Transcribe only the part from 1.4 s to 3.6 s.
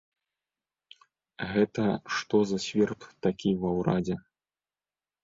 Гэта што за сверб такі